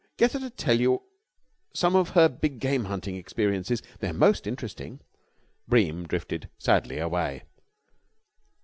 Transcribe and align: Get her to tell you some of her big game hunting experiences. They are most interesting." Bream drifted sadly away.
Get 0.17 0.31
her 0.31 0.39
to 0.39 0.49
tell 0.49 0.79
you 0.79 1.03
some 1.75 1.95
of 1.95 2.09
her 2.17 2.27
big 2.27 2.57
game 2.59 2.85
hunting 2.85 3.17
experiences. 3.17 3.83
They 3.99 4.09
are 4.09 4.13
most 4.13 4.47
interesting." 4.47 4.99
Bream 5.67 6.07
drifted 6.07 6.49
sadly 6.57 6.97
away. 6.97 7.43